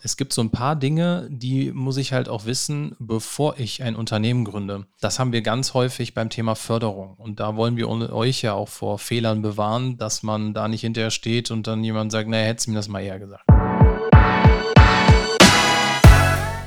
[0.00, 3.96] Es gibt so ein paar Dinge, die muss ich halt auch wissen, bevor ich ein
[3.96, 4.86] Unternehmen gründe.
[5.00, 7.14] Das haben wir ganz häufig beim Thema Förderung.
[7.16, 11.10] Und da wollen wir euch ja auch vor Fehlern bewahren, dass man da nicht hinterher
[11.10, 13.42] steht und dann jemand sagt, naja, hättest du mir das mal eher gesagt.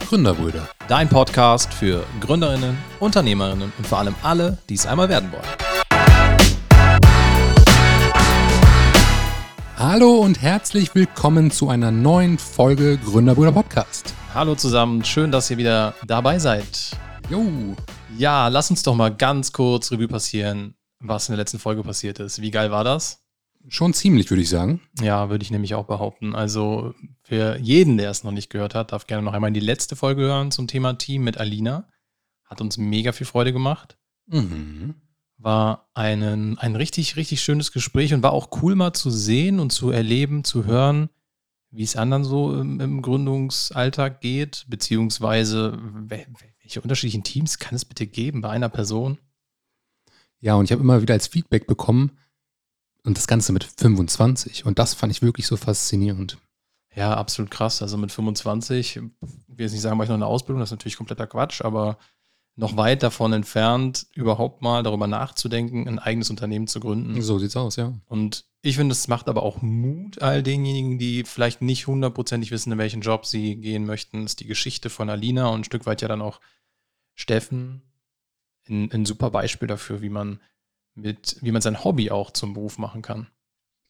[0.09, 0.67] Gründerbrüder.
[0.89, 5.70] Dein Podcast für Gründerinnen, Unternehmerinnen und vor allem alle, die es einmal werden wollen.
[9.83, 14.13] Hallo und herzlich willkommen zu einer neuen Folge Gründerbrüder Podcast.
[14.31, 16.91] Hallo zusammen, schön, dass ihr wieder dabei seid.
[17.31, 17.75] Jo.
[18.15, 22.19] Ja, lass uns doch mal ganz kurz Revue passieren, was in der letzten Folge passiert
[22.19, 22.43] ist.
[22.43, 23.23] Wie geil war das?
[23.69, 24.81] Schon ziemlich, würde ich sagen.
[25.01, 26.35] Ja, würde ich nämlich auch behaupten.
[26.35, 26.93] Also
[27.23, 29.95] für jeden, der es noch nicht gehört hat, darf gerne noch einmal in die letzte
[29.95, 31.89] Folge hören zum Thema Team mit Alina.
[32.45, 33.97] Hat uns mega viel Freude gemacht.
[34.27, 34.93] Mhm
[35.43, 39.71] war einen, ein richtig, richtig schönes Gespräch und war auch cool mal zu sehen und
[39.71, 41.09] zu erleben, zu hören,
[41.71, 48.07] wie es anderen so im, im Gründungsalltag geht, beziehungsweise welche unterschiedlichen Teams kann es bitte
[48.07, 49.17] geben bei einer Person?
[50.39, 52.17] Ja, und ich habe immer wieder als Feedback bekommen
[53.03, 56.37] und das Ganze mit 25 und das fand ich wirklich so faszinierend.
[56.93, 57.81] Ja, absolut krass.
[57.81, 59.11] Also mit 25, ich will
[59.57, 61.97] jetzt nicht sagen, war ich noch eine Ausbildung, das ist natürlich kompletter Quatsch, aber
[62.55, 67.21] noch weit davon entfernt, überhaupt mal darüber nachzudenken, ein eigenes Unternehmen zu gründen.
[67.21, 67.93] So sieht's aus, ja.
[68.07, 72.71] Und ich finde, es macht aber auch Mut all denjenigen, die vielleicht nicht hundertprozentig wissen,
[72.71, 74.23] in welchen Job sie gehen möchten.
[74.23, 76.39] Das ist die Geschichte von Alina und ein Stück weit ja dann auch
[77.15, 77.81] Steffen.
[78.67, 80.39] Ein, ein super Beispiel dafür, wie man
[80.93, 83.27] mit, wie man sein Hobby auch zum Beruf machen kann.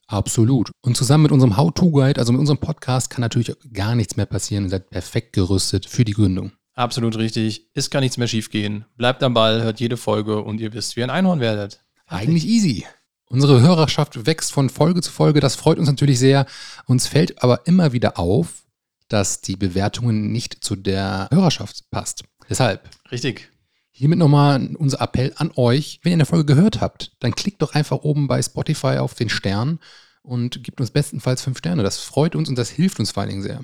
[0.08, 0.72] Absolut.
[0.82, 4.66] Und zusammen mit unserem How-To-Guide, also mit unserem Podcast, kann natürlich gar nichts mehr passieren.
[4.66, 6.52] Ihr seid perfekt gerüstet für die Gründung.
[6.74, 7.70] Absolut richtig.
[7.74, 8.86] Es kann nichts mehr schiefgehen.
[8.96, 11.84] Bleibt am Ball, hört jede Folge und ihr wisst, wie ein Einhorn werdet.
[12.08, 12.86] Eigentlich easy.
[13.26, 15.40] Unsere Hörerschaft wächst von Folge zu Folge.
[15.40, 16.46] Das freut uns natürlich sehr.
[16.86, 18.66] Uns fällt aber immer wieder auf,
[19.08, 22.24] dass die Bewertungen nicht zu der Hörerschaft passt.
[22.50, 22.90] Deshalb.
[23.12, 23.50] Richtig.
[23.92, 26.00] Hiermit nochmal unser Appell an euch.
[26.04, 29.30] Wenn ihr eine Folge gehört habt, dann klickt doch einfach oben bei Spotify auf den
[29.30, 29.80] Stern
[30.24, 31.84] und gebt uns bestenfalls fünf Sterne.
[31.84, 33.64] Das freut uns und das hilft uns vor allen Dingen sehr.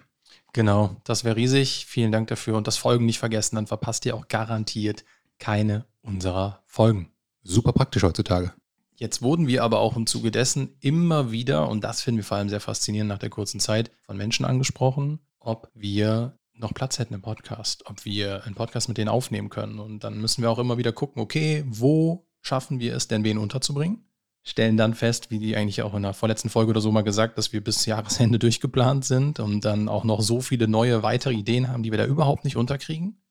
[0.57, 1.85] Genau, das wäre riesig.
[1.85, 5.06] Vielen Dank dafür und das Folgen nicht vergessen, dann verpasst ihr auch garantiert
[5.38, 7.12] keine unserer Folgen.
[7.44, 8.53] Super praktisch heutzutage.
[8.95, 12.38] Jetzt wurden wir aber auch im Zuge dessen immer wieder, und das finden wir vor
[12.38, 17.13] allem sehr faszinierend nach der kurzen Zeit, von Menschen angesprochen, ob wir noch Platz hätten
[17.13, 19.78] im Podcast, ob wir einen Podcast mit denen aufnehmen können.
[19.78, 23.38] Und dann müssen wir auch immer wieder gucken, okay, wo schaffen wir es denn, wen
[23.38, 24.06] unterzubringen?
[24.49, 27.37] Stellen dann fest, wie die eigentlich auch in der vorletzten Folge oder so mal gesagt,
[27.37, 31.67] dass wir bis Jahresende durchgeplant sind und dann auch noch so viele neue weitere Ideen
[31.67, 33.21] haben, die wir da überhaupt nicht unterkriegen.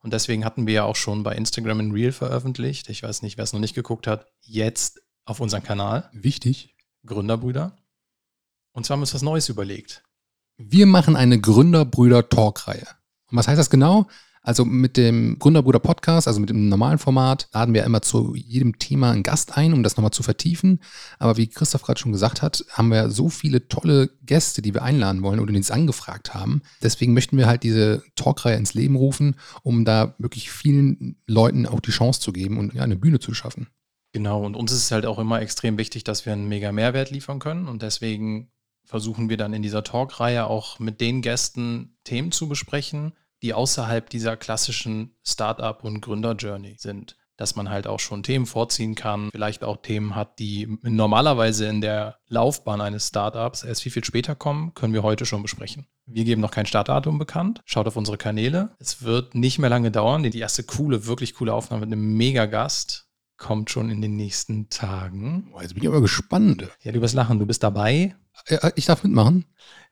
[0.00, 2.88] Und deswegen hatten wir ja auch schon bei Instagram ein Reel veröffentlicht.
[2.88, 6.10] Ich weiß nicht, wer es noch nicht geguckt hat, jetzt auf unserem Kanal.
[6.12, 6.74] Wichtig.
[7.06, 7.76] Gründerbrüder.
[8.72, 10.02] Und zwar haben wir uns was Neues überlegt.
[10.56, 12.86] Wir machen eine Gründerbrüder-Talk-Reihe.
[13.30, 14.08] Und was heißt das genau?
[14.42, 18.78] Also mit dem Gründerbruder Podcast, also mit dem normalen Format, laden wir immer zu jedem
[18.78, 20.80] Thema einen Gast ein, um das nochmal zu vertiefen.
[21.20, 24.82] Aber wie Christoph gerade schon gesagt hat, haben wir so viele tolle Gäste, die wir
[24.82, 26.62] einladen wollen oder die uns angefragt haben.
[26.82, 31.80] Deswegen möchten wir halt diese Talkreihe ins Leben rufen, um da wirklich vielen Leuten auch
[31.80, 33.68] die Chance zu geben und eine Bühne zu schaffen.
[34.12, 37.10] Genau, und uns ist es halt auch immer extrem wichtig, dass wir einen mega Mehrwert
[37.10, 37.68] liefern können.
[37.68, 38.50] Und deswegen
[38.84, 44.08] versuchen wir dann in dieser Talkreihe auch mit den Gästen Themen zu besprechen, die außerhalb
[44.08, 47.16] dieser klassischen Startup- und Gründer-Journey sind.
[47.36, 51.80] Dass man halt auch schon Themen vorziehen kann, vielleicht auch Themen hat, die normalerweise in
[51.80, 55.88] der Laufbahn eines Startups erst viel, viel später kommen, können wir heute schon besprechen.
[56.06, 57.62] Wir geben noch kein Startdatum bekannt.
[57.64, 58.76] Schaut auf unsere Kanäle.
[58.78, 60.22] Es wird nicht mehr lange dauern.
[60.22, 63.08] Die erste coole, wirklich coole Aufnahme mit einem Mega-Gast
[63.42, 65.48] kommt schon in den nächsten Tagen.
[65.50, 66.68] Boah, jetzt bin ich aber gespannt.
[66.82, 67.40] Ja, du wirst lachen.
[67.40, 68.14] Du bist dabei.
[68.76, 69.44] Ich darf mitmachen.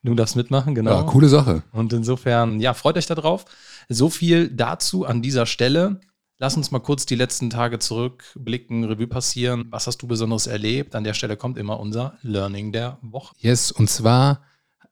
[0.05, 0.93] Du darfst mitmachen, genau.
[0.93, 1.65] Ja, coole Sache.
[1.72, 3.44] Und insofern, ja, freut euch darauf.
[3.88, 6.00] So viel dazu an dieser Stelle.
[6.38, 9.67] Lass uns mal kurz die letzten Tage zurückblicken, Revue passieren.
[9.71, 10.94] Was hast du Besonderes erlebt?
[10.94, 13.34] An der Stelle kommt immer unser Learning der Woche.
[13.41, 14.43] Yes, und zwar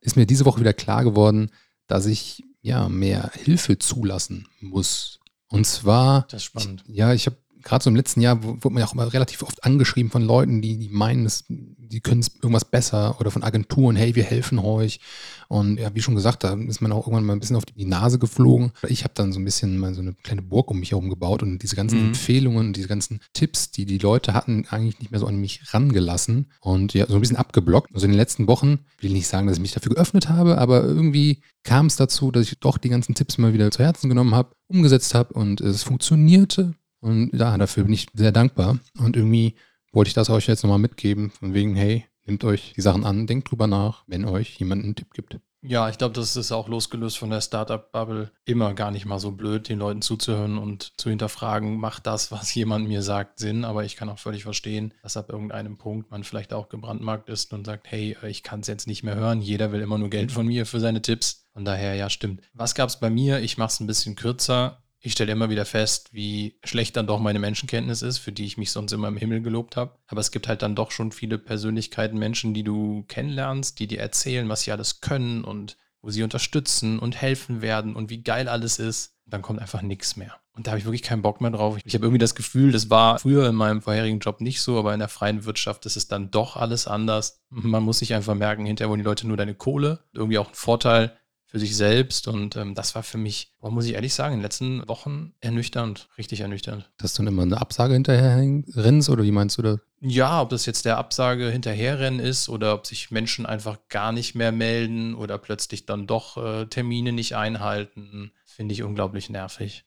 [0.01, 1.51] ist mir diese Woche wieder klar geworden,
[1.87, 5.21] dass ich ja mehr Hilfe zulassen muss.
[5.49, 6.23] Und zwar.
[6.23, 6.85] Das ist spannend.
[6.87, 9.43] Ich, ja, ich habe gerade so im letzten Jahr wurde man ja auch immer relativ
[9.43, 13.97] oft angeschrieben von Leuten, die, die meinen, dass, die können irgendwas besser oder von Agenturen,
[13.97, 15.01] hey, wir helfen euch.
[15.49, 17.87] Und ja, wie schon gesagt, da ist man auch irgendwann mal ein bisschen auf die
[17.87, 18.73] Nase geflogen.
[18.87, 21.43] Ich habe dann so ein bisschen mal so eine kleine Burg um mich herum gebaut
[21.43, 22.07] und diese ganzen mhm.
[22.09, 25.63] Empfehlungen und diese ganzen Tipps, die die Leute hatten, eigentlich nicht mehr so an mich
[25.73, 27.95] rangelassen und ja, so ein bisschen abgeblockt.
[27.95, 30.59] Also in den letzten Wochen will ich nicht sagen, dass ich mich dafür geöffnet habe,
[30.59, 34.09] aber irgendwie kam es dazu, dass ich doch die ganzen Tipps mal wieder zu Herzen
[34.09, 36.75] genommen habe, umgesetzt habe und es funktionierte.
[37.01, 38.79] Und ja, dafür bin ich sehr dankbar.
[38.99, 39.55] Und irgendwie
[39.93, 43.27] wollte ich das euch jetzt nochmal mitgeben, von wegen, hey, nehmt euch die Sachen an,
[43.27, 45.39] denkt drüber nach, wenn euch jemand einen Tipp gibt.
[45.61, 49.33] Ja, ich glaube, das ist auch losgelöst von der Startup-Bubble immer gar nicht mal so
[49.33, 53.65] blöd, den Leuten zuzuhören und zu hinterfragen, macht das, was jemand mir sagt, Sinn?
[53.65, 57.53] Aber ich kann auch völlig verstehen, dass ab irgendeinem Punkt man vielleicht auch gebrandmarkt ist
[57.53, 59.43] und sagt, hey, ich kann es jetzt nicht mehr hören.
[59.43, 61.45] Jeder will immer nur Geld von mir für seine Tipps.
[61.53, 62.43] Von daher, ja, stimmt.
[62.55, 63.41] Was gab es bei mir?
[63.41, 64.85] Ich mache es ein bisschen kürzer.
[65.01, 68.59] Ich stelle immer wieder fest, wie schlecht dann doch meine Menschenkenntnis ist, für die ich
[68.59, 69.97] mich sonst immer im Himmel gelobt habe.
[70.09, 74.01] Aber es gibt halt dann doch schon viele Persönlichkeiten, Menschen, die du kennenlernst, die dir
[74.01, 78.49] erzählen, was sie alles können und wo sie unterstützen und helfen werden und wie geil
[78.49, 79.15] alles ist.
[79.27, 80.35] Dann kommt einfach nichts mehr.
[80.55, 81.79] Und da habe ich wirklich keinen Bock mehr drauf.
[81.85, 84.93] Ich habe irgendwie das Gefühl, das war früher in meinem vorherigen Job nicht so, aber
[84.93, 87.45] in der freien Wirtschaft ist es dann doch alles anders.
[87.51, 90.01] Man muss sich einfach merken, hinterher wollen die Leute nur deine Kohle.
[90.13, 91.17] Irgendwie auch ein Vorteil
[91.49, 92.29] für sich selbst.
[92.29, 95.33] Und ähm, das war für mich, boah, muss ich ehrlich sagen, in den letzten Wochen
[95.41, 96.91] ernüchternd, richtig ernüchternd.
[96.99, 98.37] Dass du dann immer eine Absage hinterher
[98.77, 99.79] rennst oder wie meinst du das?
[100.01, 104.35] Ja, ob das jetzt der Absage hinterherrennen ist oder ob sich Menschen einfach gar nicht
[104.35, 109.85] mehr melden oder plötzlich dann doch äh, Termine nicht einhalten, finde ich unglaublich nervig.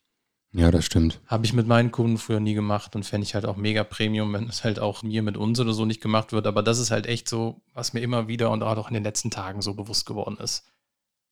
[0.54, 1.20] Ja, das stimmt.
[1.28, 4.34] Habe ich mit meinen Kunden früher nie gemacht und fände ich halt auch mega Premium,
[4.34, 6.46] wenn es halt auch mir mit uns oder so nicht gemacht wird.
[6.46, 9.30] Aber das ist halt echt so, was mir immer wieder und auch in den letzten
[9.30, 10.66] Tagen so bewusst geworden ist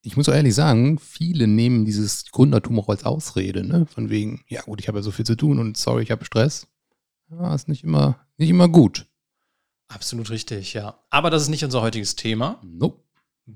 [0.03, 3.87] ich muss auch ehrlich sagen, viele nehmen dieses Gründertum auch als Ausrede, ne?
[3.87, 6.25] Von wegen, ja gut, ich habe ja so viel zu tun und sorry, ich habe
[6.25, 6.67] Stress.
[7.31, 9.07] Ja, ist nicht immer, nicht immer gut.
[9.89, 10.99] Absolut richtig, ja.
[11.11, 12.61] Aber das ist nicht unser heutiges Thema.
[12.63, 13.03] Nope.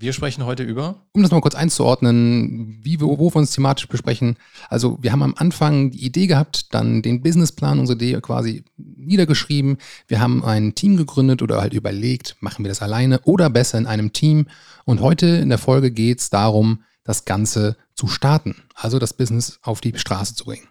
[0.01, 1.07] Wir sprechen heute über.
[1.13, 4.37] Um das mal kurz einzuordnen, wie wir, wo wir uns thematisch besprechen.
[4.69, 9.79] Also, wir haben am Anfang die Idee gehabt, dann den Businessplan, unsere Idee quasi niedergeschrieben.
[10.09, 13.87] Wir haben ein Team gegründet oder halt überlegt, machen wir das alleine oder besser in
[13.87, 14.47] einem Team.
[14.85, 19.59] Und heute in der Folge geht es darum, das Ganze zu starten, also das Business
[19.63, 20.69] auf die Straße zu bringen.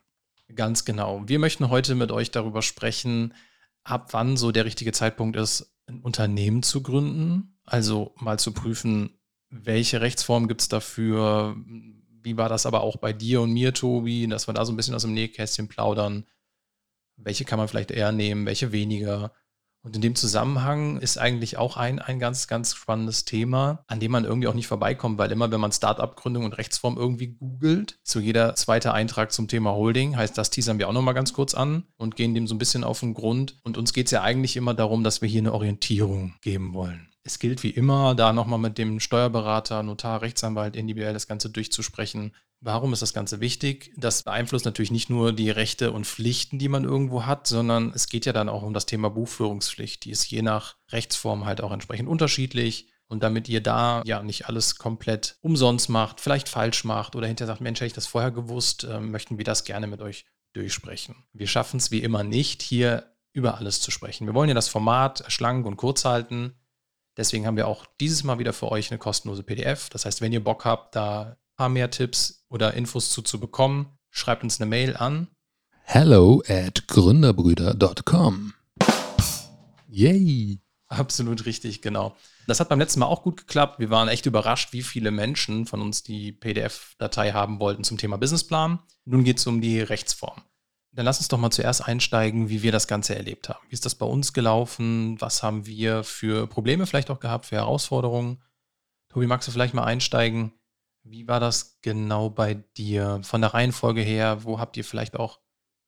[0.53, 1.23] Ganz genau.
[1.25, 3.33] Wir möchten heute mit euch darüber sprechen,
[3.83, 9.18] ab wann so der richtige Zeitpunkt ist, ein Unternehmen zu gründen also mal zu prüfen,
[9.50, 11.56] welche Rechtsform gibt es dafür?
[12.21, 14.77] Wie war das aber auch bei dir und mir, Tobi, dass wir da so ein
[14.77, 16.25] bisschen aus dem Nähkästchen plaudern?
[17.18, 19.33] Welche kann man vielleicht eher nehmen, welche weniger?
[19.83, 24.13] Und in dem Zusammenhang ist eigentlich auch ein, ein ganz, ganz spannendes Thema, an dem
[24.13, 28.21] man irgendwie auch nicht vorbeikommt, weil immer, wenn man Startup-Gründung und Rechtsform irgendwie googelt, so
[28.21, 31.83] jeder zweite Eintrag zum Thema Holding, heißt, das teasern wir auch nochmal ganz kurz an
[31.98, 33.57] und gehen dem so ein bisschen auf den Grund.
[33.63, 37.12] Und uns geht es ja eigentlich immer darum, dass wir hier eine Orientierung geben wollen.
[37.25, 42.35] Es gilt wie immer, da nochmal mit dem Steuerberater, Notar, Rechtsanwalt individuell das Ganze durchzusprechen.
[42.59, 43.93] Warum ist das Ganze wichtig?
[43.97, 48.07] Das beeinflusst natürlich nicht nur die Rechte und Pflichten, die man irgendwo hat, sondern es
[48.07, 50.03] geht ja dann auch um das Thema Buchführungspflicht.
[50.03, 52.89] Die ist je nach Rechtsform halt auch entsprechend unterschiedlich.
[53.07, 57.53] Und damit ihr da ja nicht alles komplett umsonst macht, vielleicht falsch macht oder hinterher
[57.53, 61.15] sagt, Mensch, hätte ich das vorher gewusst, äh, möchten wir das gerne mit euch durchsprechen.
[61.31, 64.25] Wir schaffen es wie immer nicht, hier über alles zu sprechen.
[64.25, 66.55] Wir wollen ja das Format schlank und kurz halten.
[67.18, 69.89] Deswegen haben wir auch dieses Mal wieder für euch eine kostenlose PDF.
[69.89, 73.39] Das heißt, wenn ihr Bock habt, da ein paar mehr Tipps oder Infos zu, zu
[73.39, 75.27] bekommen, schreibt uns eine Mail an.
[75.83, 78.54] Hello at gründerbrüder.com.
[79.89, 80.60] Yay!
[80.88, 82.15] Absolut richtig, genau.
[82.48, 83.80] Das hat beim letzten Mal auch gut geklappt.
[83.80, 88.18] Wir waren echt überrascht, wie viele Menschen von uns die PDF-Datei haben wollten zum Thema
[88.18, 88.80] Businessplan.
[89.06, 90.42] Nun geht es um die Rechtsform.
[90.95, 93.66] Dann lass uns doch mal zuerst einsteigen, wie wir das Ganze erlebt haben.
[93.68, 95.19] Wie ist das bei uns gelaufen?
[95.19, 98.44] Was haben wir für Probleme vielleicht auch gehabt, für Herausforderungen?
[99.10, 100.54] Tobi, magst du vielleicht mal einsteigen?
[101.04, 103.19] Wie war das genau bei dir?
[103.24, 105.40] Von der Reihenfolge her, wo habt ihr vielleicht auch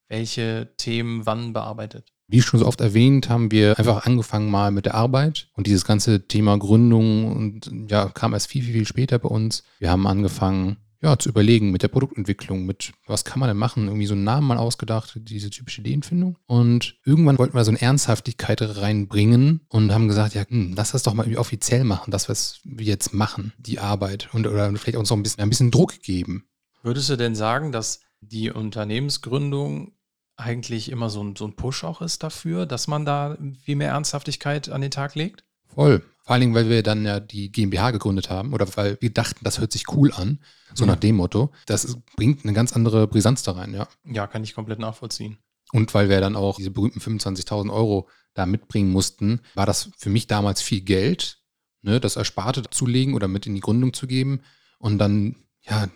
[0.08, 2.12] welche Themen wann bearbeitet?
[2.28, 5.86] Wie schon so oft erwähnt, haben wir einfach angefangen mal mit der Arbeit und dieses
[5.86, 9.64] ganze Thema Gründung und ja, kam erst viel, viel, viel später bei uns.
[9.78, 13.86] Wir haben angefangen, ja, zu überlegen mit der Produktentwicklung, mit was kann man denn machen,
[13.86, 16.38] irgendwie so einen Namen mal ausgedacht, diese typische Ideenfindung.
[16.48, 21.04] Und irgendwann wollten wir so eine Ernsthaftigkeit reinbringen und haben gesagt, ja, hm, lass das
[21.04, 24.98] doch mal irgendwie offiziell machen, das, was wir jetzt machen, die Arbeit und oder vielleicht
[24.98, 26.48] uns noch ein bisschen, ein bisschen Druck geben.
[26.82, 29.94] Würdest du denn sagen, dass die Unternehmensgründung
[30.38, 33.92] eigentlich immer so ein, so ein Push auch ist dafür, dass man da viel mehr
[33.92, 35.45] Ernsthaftigkeit an den Tag legt?
[35.76, 36.02] Voll.
[36.24, 39.44] Vor allen Dingen, weil wir dann ja die GmbH gegründet haben oder weil wir dachten,
[39.44, 40.40] das hört sich cool an,
[40.74, 40.92] so ja.
[40.92, 41.52] nach dem Motto.
[41.68, 43.88] Das ist, bringt eine ganz andere Brisanz da rein, ja.
[44.06, 45.38] Ja, kann ich komplett nachvollziehen.
[45.72, 50.10] Und weil wir dann auch diese berühmten 25.000 Euro da mitbringen mussten, war das für
[50.10, 51.44] mich damals viel Geld,
[51.84, 54.42] ne, das Ersparte zulegen oder mit in die Gründung zu geben.
[54.80, 55.90] Und dann, ja,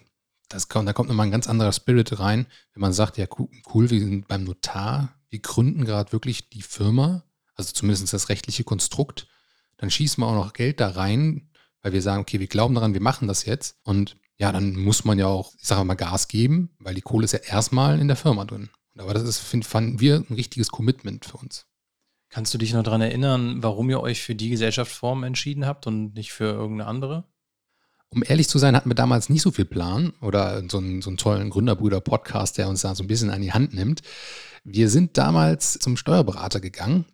[0.48, 3.26] das kommt, da kommt nochmal ein ganz anderer Spirit rein, wenn man sagt, ja,
[3.74, 7.24] cool, wir sind beim Notar, wir gründen gerade wirklich die Firma,
[7.56, 9.28] also zumindest das rechtliche Konstrukt
[9.80, 11.50] dann schießen wir auch noch Geld da rein,
[11.82, 13.78] weil wir sagen, okay, wir glauben daran, wir machen das jetzt.
[13.84, 17.26] Und ja, dann muss man ja auch, ich sage mal, Gas geben, weil die Kohle
[17.26, 18.70] ist ja erstmal in der Firma drin.
[18.98, 21.66] Aber das ist, find, fanden wir ein richtiges Commitment für uns.
[22.30, 26.14] Kannst du dich noch daran erinnern, warum ihr euch für die Gesellschaftsform entschieden habt und
[26.14, 27.24] nicht für irgendeine andere?
[28.10, 31.10] Um ehrlich zu sein, hatten wir damals nicht so viel Plan oder so einen, so
[31.10, 34.02] einen tollen Gründerbrüder-Podcast, der uns da so ein bisschen an die Hand nimmt.
[34.64, 37.06] Wir sind damals zum Steuerberater gegangen.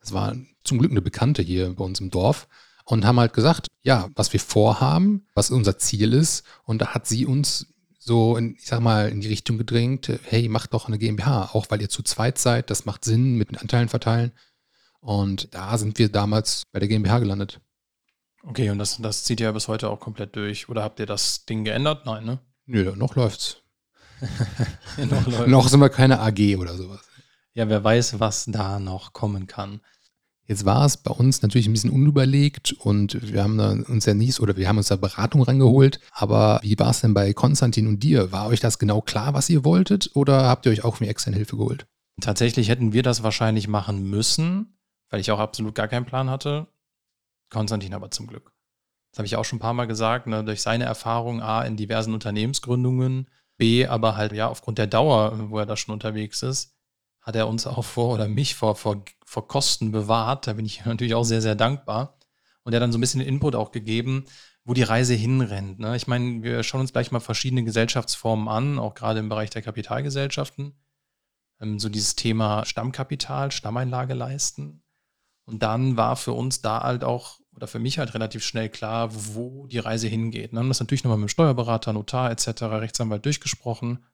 [0.00, 2.48] Das war zum Glück eine Bekannte hier bei uns im Dorf
[2.84, 6.44] und haben halt gesagt, ja, was wir vorhaben, was unser Ziel ist.
[6.64, 10.48] Und da hat sie uns so, in, ich sag mal, in die Richtung gedrängt, hey,
[10.48, 13.58] macht doch eine GmbH, auch weil ihr zu zweit seid, das macht Sinn mit den
[13.58, 14.32] Anteilen verteilen.
[15.00, 17.60] Und da sind wir damals bei der GmbH gelandet.
[18.42, 20.68] Okay, und das, das zieht ja bis heute auch komplett durch.
[20.68, 22.04] Oder habt ihr das Ding geändert?
[22.04, 22.40] Nein, ne?
[22.66, 23.62] Nö, noch läuft's.
[24.98, 25.46] noch, läuft's.
[25.46, 27.00] noch sind wir keine AG oder sowas.
[27.54, 29.80] Ja, wer weiß, was da noch kommen kann.
[30.46, 34.40] Jetzt war es bei uns natürlich ein bisschen unüberlegt und wir haben uns ja nicht,
[34.40, 36.00] oder wir haben uns da Beratung rangeholt.
[36.12, 38.30] Aber wie war es denn bei Konstantin und dir?
[38.30, 41.36] War euch das genau klar, was ihr wolltet oder habt ihr euch auch mir externe
[41.36, 41.86] Hilfe geholt?
[42.20, 46.66] Tatsächlich hätten wir das wahrscheinlich machen müssen, weil ich auch absolut gar keinen Plan hatte.
[47.50, 48.52] Konstantin aber zum Glück.
[49.12, 51.76] Das habe ich auch schon ein paar Mal gesagt, ne, durch seine Erfahrung A in
[51.76, 56.73] diversen Unternehmensgründungen, B aber halt ja aufgrund der Dauer, wo er da schon unterwegs ist,
[57.24, 60.46] hat er uns auch vor oder mich vor, vor, vor Kosten bewahrt.
[60.46, 62.18] Da bin ich natürlich auch sehr, sehr dankbar.
[62.62, 64.26] Und er hat dann so ein bisschen Input auch gegeben,
[64.64, 65.78] wo die Reise hinrennt.
[65.78, 65.96] Ne?
[65.96, 69.62] Ich meine, wir schauen uns gleich mal verschiedene Gesellschaftsformen an, auch gerade im Bereich der
[69.62, 70.74] Kapitalgesellschaften.
[71.60, 74.82] Ähm, so dieses Thema Stammkapital, Stammeinlage leisten.
[75.46, 79.10] Und dann war für uns da halt auch, oder für mich halt relativ schnell klar,
[79.12, 80.52] wo die Reise hingeht.
[80.52, 84.04] Wir haben das natürlich nochmal mit dem Steuerberater, Notar etc., Rechtsanwalt durchgesprochen.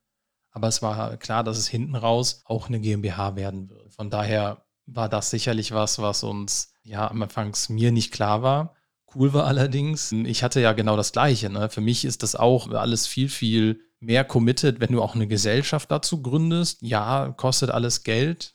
[0.50, 3.94] Aber es war klar, dass es hinten raus auch eine GmbH werden wird.
[3.94, 8.74] Von daher war das sicherlich was, was uns ja am Anfangs mir nicht klar war.
[9.14, 11.50] Cool war allerdings, ich hatte ja genau das Gleiche.
[11.50, 11.68] Ne?
[11.68, 15.90] Für mich ist das auch alles viel, viel mehr committed, wenn du auch eine Gesellschaft
[15.90, 16.82] dazu gründest.
[16.82, 18.54] Ja, kostet alles Geld,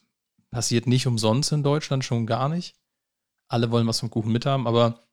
[0.51, 2.75] passiert nicht umsonst in Deutschland, schon gar nicht.
[3.47, 5.04] Alle wollen was vom Kuchen mithaben, aber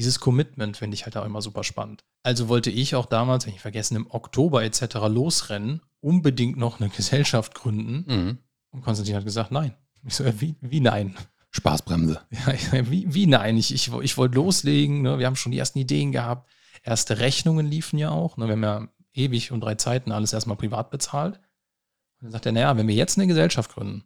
[0.00, 2.04] dieses Commitment finde ich halt auch immer super spannend.
[2.22, 4.94] Also wollte ich auch damals, wenn ich vergessen, im Oktober etc.
[5.08, 8.04] losrennen, unbedingt noch eine Gesellschaft gründen.
[8.06, 8.38] Mhm.
[8.70, 9.74] Und Konstantin hat gesagt, nein.
[10.02, 11.16] Ich so, wie, wie nein?
[11.50, 12.22] Spaßbremse.
[12.72, 13.58] Ja, wie, wie nein?
[13.58, 15.02] Ich, ich, ich wollte loslegen.
[15.02, 15.18] Ne?
[15.18, 16.48] Wir haben schon die ersten Ideen gehabt.
[16.82, 18.38] Erste Rechnungen liefen ja auch.
[18.38, 18.46] Ne?
[18.46, 21.36] Wir haben ja ewig und drei Zeiten alles erstmal privat bezahlt.
[21.36, 24.04] Und dann sagt er, naja, wenn wir jetzt eine Gesellschaft gründen,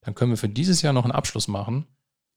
[0.00, 1.86] dann können wir für dieses Jahr noch einen Abschluss machen.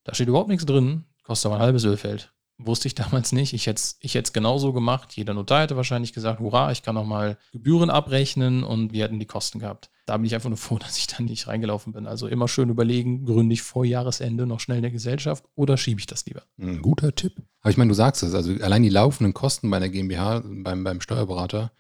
[0.04, 2.32] Da steht überhaupt nichts drin, kostet aber ein halbes Ölfeld.
[2.66, 3.54] Wusste ich damals nicht.
[3.54, 5.14] Ich hätte es ich genauso gemacht.
[5.14, 9.26] Jeder Notar hätte wahrscheinlich gesagt, hurra, ich kann nochmal Gebühren abrechnen und wir hätten die
[9.26, 9.90] Kosten gehabt.
[10.06, 12.08] Da bin ich einfach nur froh, dass ich da nicht reingelaufen bin.
[12.08, 16.06] Also immer schön überlegen, gründe ich vor Jahresende noch schnell eine Gesellschaft oder schiebe ich
[16.06, 16.44] das lieber?
[16.60, 17.42] Ein guter Tipp.
[17.62, 20.84] Aber ich meine, du sagst es, also allein die laufenden Kosten bei der GmbH, beim,
[20.84, 21.72] beim Steuerberater,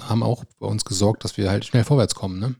[0.00, 2.54] haben auch bei uns gesorgt, dass wir halt schnell vorwärts kommen, ne?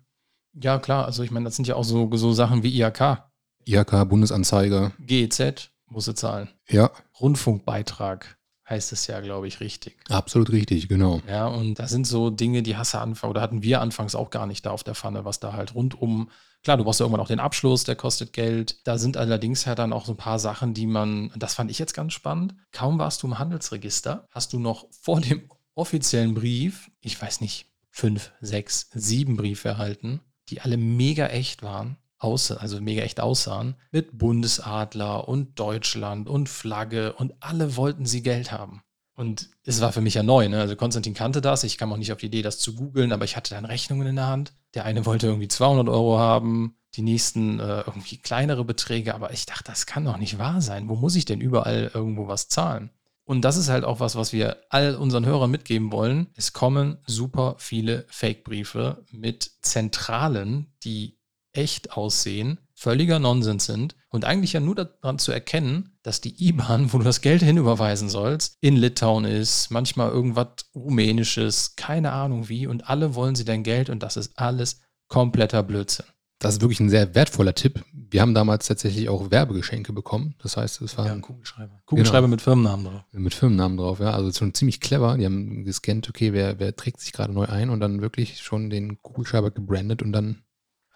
[0.55, 1.05] Ja, klar.
[1.05, 3.25] Also ich meine, das sind ja auch so, so Sachen wie IHK.
[3.67, 4.93] IHK, Bundesanzeiger.
[4.99, 6.49] GEZ muss sie zahlen.
[6.69, 6.91] Ja.
[7.21, 8.37] Rundfunkbeitrag
[8.69, 9.99] heißt es ja, glaube ich, richtig.
[10.09, 11.21] Absolut richtig, genau.
[11.29, 14.31] Ja, und das sind so Dinge, die hast du anfangs, oder hatten wir anfangs auch
[14.31, 16.31] gar nicht da auf der Pfanne, was da halt rundum,
[16.63, 18.87] klar, du brauchst ja irgendwann auch den Abschluss, der kostet Geld.
[18.87, 21.79] Da sind allerdings ja dann auch so ein paar Sachen, die man, das fand ich
[21.79, 22.55] jetzt ganz spannend.
[22.71, 25.43] Kaum warst du im Handelsregister, hast du noch vor dem
[25.75, 31.97] offiziellen Brief, ich weiß nicht, fünf, sechs, sieben Briefe erhalten, die alle mega echt waren,
[32.21, 38.23] aus, also mega echt aussahen, mit Bundesadler und Deutschland und Flagge und alle wollten sie
[38.23, 38.83] Geld haben.
[39.15, 40.61] Und es war für mich ja neu, ne?
[40.61, 43.25] Also Konstantin kannte das, ich kam auch nicht auf die Idee, das zu googeln, aber
[43.25, 44.55] ich hatte dann Rechnungen in der Hand.
[44.75, 49.47] Der eine wollte irgendwie 200 Euro haben, die nächsten äh, irgendwie kleinere Beträge, aber ich
[49.47, 50.89] dachte, das kann doch nicht wahr sein.
[50.89, 52.91] Wo muss ich denn überall irgendwo was zahlen?
[53.25, 56.29] Und das ist halt auch was, was wir all unseren Hörern mitgeben wollen.
[56.35, 61.20] Es kommen super viele Fake-Briefe mit Zentralen, die
[61.53, 66.93] echt aussehen, völliger Nonsens sind und eigentlich ja nur daran zu erkennen, dass die IBAN,
[66.93, 72.67] wo du das Geld hinüberweisen sollst, in Litauen ist, manchmal irgendwas Rumänisches, keine Ahnung wie,
[72.67, 76.07] und alle wollen sie dein Geld und das ist alles kompletter Blödsinn.
[76.41, 77.85] Das ist wirklich ein sehr wertvoller Tipp.
[77.93, 80.37] Wir haben damals tatsächlich auch Werbegeschenke bekommen.
[80.43, 81.83] Das heißt, es war ja, ein Kugelschreiber.
[81.85, 82.31] Kugelschreiber genau.
[82.31, 83.03] mit Firmennamen drauf.
[83.13, 84.13] Mit Firmennamen drauf, ja.
[84.13, 85.19] Also schon ziemlich clever.
[85.19, 88.71] Die haben gescannt, okay, wer, wer trägt sich gerade neu ein und dann wirklich schon
[88.71, 90.39] den Kugelschreiber gebrandet und dann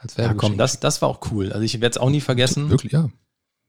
[0.04, 0.16] als.
[0.16, 1.52] Ja, komm, das, das war auch cool.
[1.52, 2.70] Also ich werde es auch nie vergessen.
[2.70, 3.08] Wirklich, ja.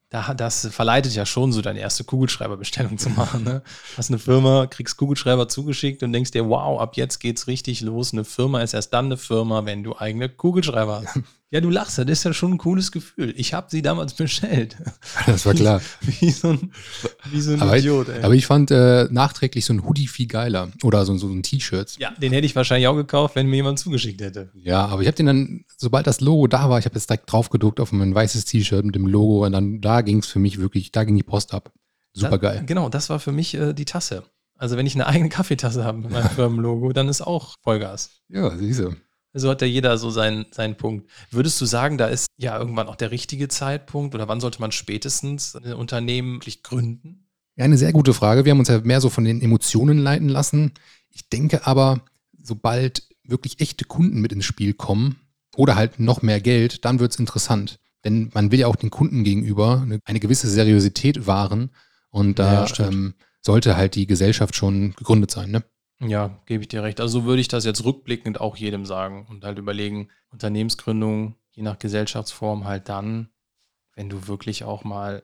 [0.10, 3.44] Da, das verleitet ja schon so deine erste Kugelschreiberbestellung zu machen.
[3.44, 3.64] Ne?
[3.98, 8.14] Hast eine Firma, kriegst Kugelschreiber zugeschickt und denkst dir, wow, ab jetzt geht's richtig los.
[8.14, 11.20] Eine Firma ist erst dann eine Firma, wenn du eigene Kugelschreiber hast.
[11.56, 13.34] Ja, du lachst, das ist ja schon ein cooles Gefühl.
[13.38, 14.76] Ich habe sie damals bestellt.
[15.26, 15.82] Das war klar.
[16.02, 16.72] Wie, so ein,
[17.32, 18.24] wie so ein aber Idiot, ey.
[18.24, 20.70] Aber ich fand äh, nachträglich so ein Hoodie viel geiler.
[20.84, 21.96] Oder so, so ein T-Shirt.
[21.98, 24.52] Ja, den hätte ich wahrscheinlich auch gekauft, wenn mir jemand zugeschickt hätte.
[24.54, 27.32] Ja, aber ich habe den dann, sobald das Logo da war, ich habe jetzt direkt
[27.32, 30.40] drauf gedruckt auf mein weißes T-Shirt mit dem Logo und dann da ging es für
[30.40, 31.72] mich wirklich, da ging die Post ab.
[32.12, 32.64] Super geil.
[32.66, 34.24] Genau, das war für mich äh, die Tasse.
[34.58, 38.10] Also wenn ich eine eigene Kaffeetasse habe mit meinem Firmenlogo, dann ist auch Vollgas.
[38.28, 38.98] Ja, siehste.
[39.38, 41.10] So hat ja jeder so seinen, seinen Punkt.
[41.30, 44.72] Würdest du sagen, da ist ja irgendwann auch der richtige Zeitpunkt oder wann sollte man
[44.72, 47.28] spätestens ein Unternehmen wirklich gründen?
[47.58, 48.46] Ja, eine sehr gute Frage.
[48.46, 50.72] Wir haben uns ja mehr so von den Emotionen leiten lassen.
[51.10, 52.02] Ich denke aber,
[52.42, 55.18] sobald wirklich echte Kunden mit ins Spiel kommen
[55.58, 57.80] oder halt noch mehr Geld, dann wird es interessant.
[58.06, 61.72] Denn man will ja auch den Kunden gegenüber eine, eine gewisse Seriosität wahren
[62.10, 65.52] und da Ja, ähm, sollte halt die Gesellschaft schon gegründet sein.
[65.52, 65.64] Ne?
[66.10, 67.00] Ja, gebe ich dir recht.
[67.00, 71.64] Also so würde ich das jetzt rückblickend auch jedem sagen und halt überlegen, Unternehmensgründung, je
[71.64, 73.30] nach Gesellschaftsform, halt dann,
[73.96, 75.24] wenn du wirklich auch mal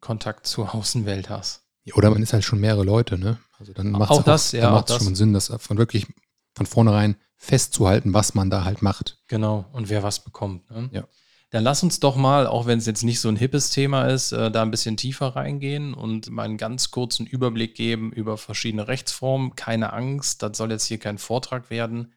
[0.00, 1.64] Kontakt zur Außenwelt hast.
[1.84, 3.38] Ja, Oder man ist halt schon mehrere Leute, ne?
[3.58, 5.02] Also dann macht Auch das, ja, dann auch das.
[5.02, 6.06] schon Sinn, das von wirklich
[6.54, 9.18] von vornherein festzuhalten, was man da halt macht.
[9.28, 10.70] Genau, und wer was bekommt.
[10.70, 10.90] Ne?
[10.92, 11.04] Ja.
[11.50, 14.30] Dann lass uns doch mal, auch wenn es jetzt nicht so ein hippes Thema ist,
[14.32, 18.86] äh, da ein bisschen tiefer reingehen und mal einen ganz kurzen Überblick geben über verschiedene
[18.86, 19.56] Rechtsformen.
[19.56, 22.14] Keine Angst, das soll jetzt hier kein Vortrag werden,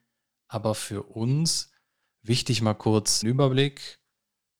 [0.47, 1.71] aber für uns
[2.21, 3.99] wichtig mal kurz einen Überblick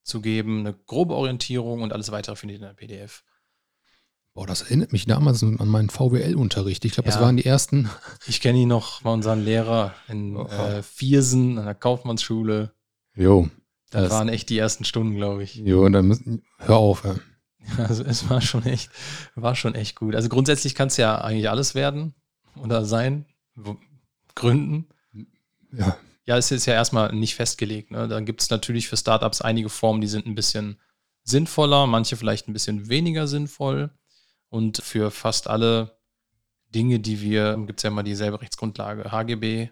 [0.04, 3.24] zu geben, eine grobe Orientierung und alles weitere findet ihr in der PDF.
[4.34, 6.84] Boah, das erinnert mich damals an meinen VWL-Unterricht.
[6.86, 7.22] Ich glaube, das Ja.
[7.22, 7.92] waren die ersten.
[8.26, 10.48] Ich kenne ihn noch bei unseren Lehrer in Oh.
[10.48, 12.74] äh, Viersen an der Kaufmannsschule.
[13.16, 13.48] Jo.
[13.94, 15.56] Das Das- waren echt die ersten Stunden, glaube ich.
[15.56, 17.04] Jo, und dann müssen, hör auf.
[17.04, 17.16] Ja.
[17.78, 18.90] Also es war schon echt,
[19.36, 20.16] war schon echt gut.
[20.16, 22.14] Also grundsätzlich kann es ja eigentlich alles werden
[22.62, 23.26] oder sein,
[24.36, 24.88] gründen.
[25.72, 25.96] ja.
[26.26, 27.92] Ja, es ist ja erstmal nicht festgelegt.
[27.92, 28.08] Ne?
[28.08, 30.78] Dann gibt es natürlich für Startups einige Formen, die sind ein bisschen
[31.24, 33.92] sinnvoller, manche vielleicht ein bisschen weniger sinnvoll.
[34.50, 35.98] Und für fast alle
[36.74, 39.70] Dinge, die wir, gibt es ja immer dieselbe Rechtsgrundlage, HGB,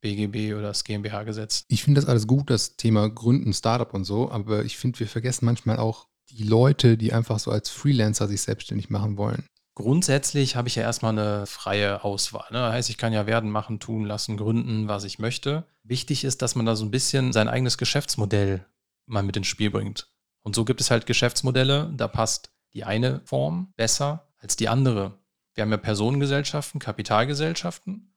[0.00, 1.64] BGB oder das GmbH-Gesetz.
[1.68, 5.06] Ich finde das alles gut, das Thema Gründen, Startup und so, aber ich finde, wir
[5.06, 9.44] vergessen manchmal auch die Leute, die einfach so als Freelancer sich selbstständig machen wollen.
[9.74, 12.46] Grundsätzlich habe ich ja erstmal eine freie Auswahl.
[12.50, 12.58] Ne?
[12.58, 15.64] Das heißt, ich kann ja werden, machen, tun, lassen, gründen, was ich möchte.
[15.84, 18.66] Wichtig ist, dass man da so ein bisschen sein eigenes Geschäftsmodell
[19.06, 20.08] mal mit ins Spiel bringt.
[20.42, 25.18] Und so gibt es halt Geschäftsmodelle, da passt die eine Form besser als die andere.
[25.54, 28.09] Wir haben ja Personengesellschaften, Kapitalgesellschaften.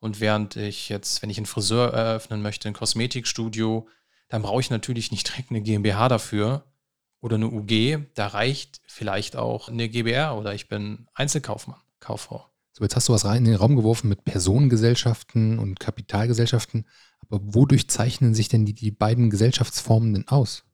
[0.00, 3.88] Und während ich jetzt, wenn ich einen Friseur eröffnen möchte, ein Kosmetikstudio,
[4.28, 6.64] dann brauche ich natürlich nicht direkt eine GmbH dafür
[7.20, 8.06] oder eine UG.
[8.14, 12.46] Da reicht vielleicht auch eine GbR oder ich bin Einzelkaufmann, Kauffrau.
[12.72, 16.86] So, jetzt hast du was rein in den Raum geworfen mit Personengesellschaften und Kapitalgesellschaften.
[17.20, 20.64] Aber wodurch zeichnen sich denn die, die beiden Gesellschaftsformen denn aus?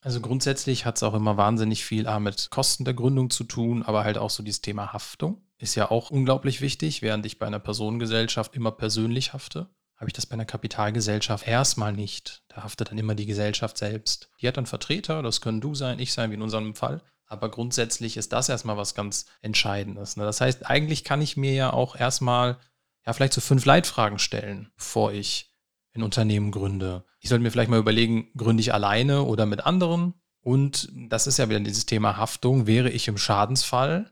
[0.00, 3.82] Also grundsätzlich hat es auch immer wahnsinnig viel A, mit Kosten der Gründung zu tun,
[3.82, 7.02] aber halt auch so dieses Thema Haftung ist ja auch unglaublich wichtig.
[7.02, 11.92] Während ich bei einer Personengesellschaft immer persönlich hafte, habe ich das bei einer Kapitalgesellschaft erstmal
[11.92, 12.44] nicht.
[12.48, 14.30] Da haftet dann immer die Gesellschaft selbst.
[14.40, 17.02] Die hat dann Vertreter, das können du sein, ich sein, wie in unserem Fall.
[17.26, 20.16] Aber grundsätzlich ist das erstmal was ganz Entscheidendes.
[20.16, 20.24] Ne?
[20.24, 22.58] Das heißt, eigentlich kann ich mir ja auch erstmal,
[23.04, 25.52] ja, vielleicht so fünf Leitfragen stellen, bevor ich
[25.94, 27.04] ein Unternehmen gründe.
[27.20, 30.14] Ich sollte mir vielleicht mal überlegen, gründe ich alleine oder mit anderen?
[30.40, 32.66] Und das ist ja wieder dieses Thema Haftung.
[32.66, 34.10] Wäre ich im Schadensfall,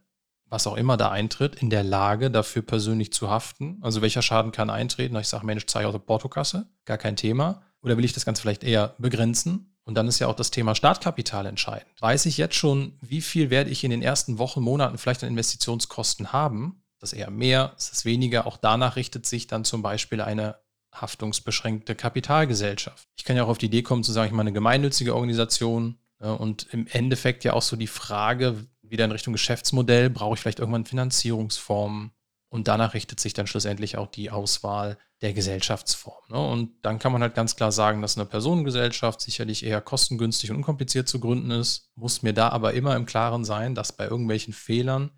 [0.49, 3.79] was auch immer da eintritt, in der Lage, dafür persönlich zu haften?
[3.83, 5.17] Also welcher Schaden kann eintreten?
[5.17, 7.63] Ich sage, Mensch, zeige aus der Portokasse, gar kein Thema.
[7.83, 9.77] Oder will ich das Ganze vielleicht eher begrenzen?
[9.85, 11.91] Und dann ist ja auch das Thema Startkapital entscheidend.
[12.01, 15.31] Weiß ich jetzt schon, wie viel werde ich in den ersten Wochen, Monaten vielleicht an
[15.31, 16.83] Investitionskosten haben?
[16.95, 17.73] Ist das eher mehr?
[17.77, 18.47] Ist das weniger?
[18.47, 20.57] Auch danach richtet sich dann zum Beispiel eine
[20.93, 23.07] haftungsbeschränkte Kapitalgesellschaft.
[23.17, 25.99] Ich kann ja auch auf die Idee kommen zu sagen, ich meine eine gemeinnützige Organisation
[26.21, 30.41] ja, und im Endeffekt ja auch so die Frage, wieder in Richtung Geschäftsmodell, brauche ich
[30.41, 32.13] vielleicht irgendwann Finanzierungsformen
[32.49, 36.23] und danach richtet sich dann schlussendlich auch die Auswahl der Gesellschaftsform.
[36.29, 36.39] Ne?
[36.39, 40.57] Und dann kann man halt ganz klar sagen, dass eine Personengesellschaft sicherlich eher kostengünstig und
[40.57, 44.53] unkompliziert zu gründen ist, muss mir da aber immer im Klaren sein, dass bei irgendwelchen
[44.53, 45.11] Fehlern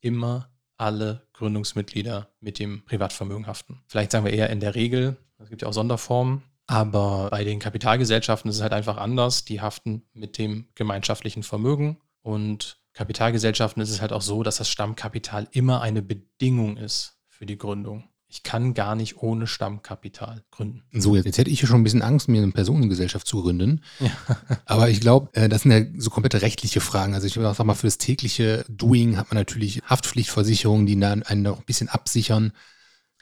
[0.00, 3.82] immer alle Gründungsmitglieder mit dem Privatvermögen haften.
[3.86, 7.58] Vielleicht sagen wir eher in der Regel, es gibt ja auch Sonderformen, aber bei den
[7.58, 9.44] Kapitalgesellschaften ist es halt einfach anders.
[9.44, 14.68] Die haften mit dem gemeinschaftlichen Vermögen und Kapitalgesellschaften ist es halt auch so, dass das
[14.68, 18.08] Stammkapital immer eine Bedingung ist für die Gründung.
[18.28, 20.82] Ich kann gar nicht ohne Stammkapital gründen.
[20.92, 23.82] So, jetzt, jetzt hätte ich ja schon ein bisschen Angst, mir eine Personengesellschaft zu gründen.
[24.64, 27.14] Aber ich glaube, äh, das sind ja so komplette rechtliche Fragen.
[27.14, 31.58] Also ich sag mal, für das tägliche Doing hat man natürlich Haftpflichtversicherungen, die einen noch
[31.58, 32.52] ein bisschen absichern.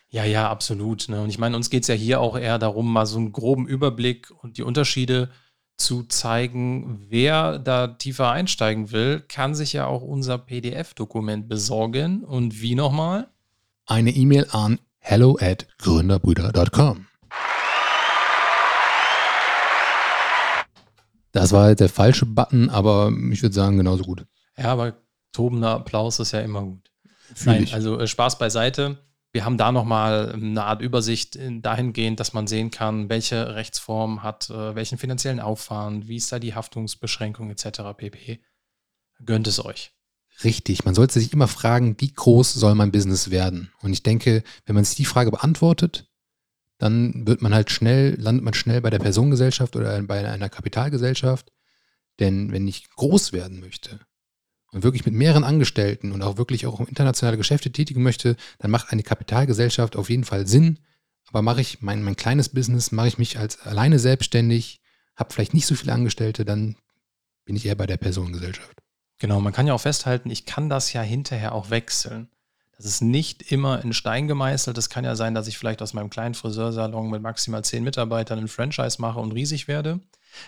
[0.09, 1.09] Ja, ja, absolut.
[1.09, 1.23] Ne?
[1.23, 3.67] Und ich meine, uns geht es ja hier auch eher darum, mal so einen groben
[3.67, 5.31] Überblick und die Unterschiede
[5.77, 7.07] zu zeigen.
[7.09, 12.25] Wer da tiefer einsteigen will, kann sich ja auch unser PDF-Dokument besorgen.
[12.25, 13.29] Und wie nochmal?
[13.87, 17.07] Eine E-Mail an hello at gründerbrüder.com.
[21.33, 24.27] Das war jetzt der falsche Button, aber ich würde sagen, genauso gut.
[24.57, 24.95] Ja, aber
[25.33, 26.91] tobender Applaus ist ja immer gut.
[27.45, 28.99] Nein, also äh, Spaß beiseite.
[29.33, 34.51] Wir haben da nochmal eine Art Übersicht dahingehend, dass man sehen kann, welche Rechtsform hat
[34.51, 37.81] äh, welchen finanziellen Aufwand, wie ist da die Haftungsbeschränkung etc.
[37.97, 38.41] pp.
[39.25, 39.93] Gönnt es euch.
[40.45, 43.73] Richtig, man sollte sich immer fragen, wie groß soll mein Business werden?
[43.81, 46.11] Und ich denke, wenn man sich die Frage beantwortet,
[46.79, 51.53] dann wird man halt schnell, landet man schnell bei der Personengesellschaft oder bei einer Kapitalgesellschaft.
[52.19, 54.01] Denn wenn ich groß werden möchte
[54.73, 58.91] und wirklich mit mehreren Angestellten und auch wirklich auch internationale Geschäfte tätigen möchte, dann macht
[58.91, 60.79] eine Kapitalgesellschaft auf jeden Fall Sinn.
[61.29, 64.81] Aber mache ich mein, mein kleines Business, mache ich mich als alleine selbstständig,
[65.15, 66.77] habe vielleicht nicht so viele Angestellte, dann
[67.45, 68.79] bin ich eher bei der Personengesellschaft.
[69.19, 72.29] Genau, man kann ja auch festhalten, ich kann das ja hinterher auch wechseln.
[72.77, 74.77] Das ist nicht immer in Stein gemeißelt.
[74.77, 78.41] Es kann ja sein, dass ich vielleicht aus meinem kleinen Friseursalon mit maximal zehn Mitarbeitern
[78.41, 80.01] ein Franchise mache und riesig werde.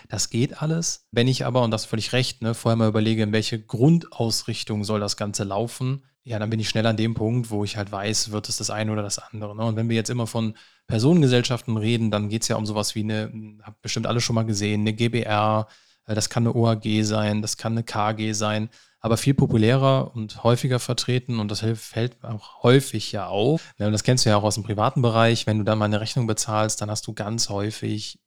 [0.09, 1.07] Das geht alles.
[1.11, 4.99] Wenn ich aber, und das völlig recht, ne, vorher mal überlege, in welche Grundausrichtung soll
[4.99, 8.31] das Ganze laufen, ja, dann bin ich schnell an dem Punkt, wo ich halt weiß,
[8.31, 9.55] wird es das eine oder das andere.
[9.55, 9.63] Ne?
[9.63, 10.55] Und wenn wir jetzt immer von
[10.87, 14.45] Personengesellschaften reden, dann geht es ja um sowas wie eine, habt bestimmt alle schon mal
[14.45, 15.67] gesehen, eine GBR,
[16.07, 18.69] äh, das kann eine OAG sein, das kann eine KG sein
[19.05, 23.75] aber viel populärer und häufiger vertreten und das fällt auch häufig ja auf.
[23.77, 25.45] Das kennst du ja auch aus dem privaten Bereich.
[25.45, 28.17] Wenn du dann mal eine Rechnung bezahlst, dann hast du ganz häufig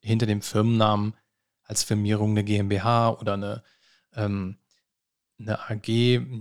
[0.00, 1.14] hinter dem Firmennamen
[1.62, 3.62] als Firmierung eine GmbH oder eine,
[4.14, 4.58] ähm,
[5.38, 5.88] eine AG.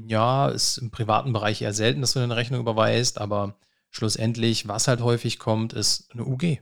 [0.08, 3.58] Ja, ist im privaten Bereich eher selten, dass du eine Rechnung überweist, aber
[3.90, 6.60] schlussendlich, was halt häufig kommt, ist eine UG, eine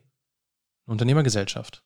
[0.86, 1.84] Unternehmergesellschaft.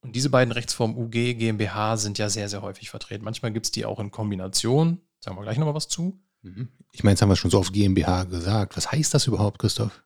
[0.00, 3.24] Und diese beiden Rechtsformen UG, GmbH sind ja sehr, sehr häufig vertreten.
[3.24, 5.00] Manchmal gibt es die auch in Kombination.
[5.20, 6.20] Sagen wir gleich nochmal was zu.
[6.42, 6.68] Mhm.
[6.90, 8.76] Ich meine, jetzt haben wir schon so oft GmbH gesagt.
[8.76, 10.02] Was heißt das überhaupt, Christoph?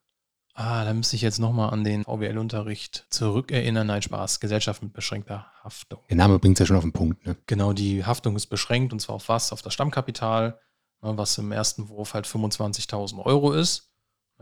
[0.59, 3.87] Ah, da müsste ich jetzt nochmal an den VWL-Unterricht zurückerinnern.
[3.87, 4.41] Nein, Spaß.
[4.41, 6.01] Gesellschaft mit beschränkter Haftung.
[6.09, 7.37] Der Name bringt es ja schon auf den Punkt, ne?
[7.45, 9.53] Genau, die Haftung ist beschränkt und zwar auf was?
[9.53, 10.59] Auf das Stammkapital,
[11.03, 13.93] ne, was im ersten Wurf halt 25.000 Euro ist.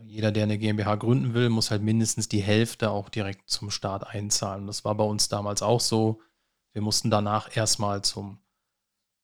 [0.05, 4.07] Jeder, der eine GmbH gründen will, muss halt mindestens die Hälfte auch direkt zum Staat
[4.07, 4.69] einzahlen.
[4.69, 6.21] Das war bei uns damals auch so.
[6.73, 8.39] Wir mussten danach erstmal zum,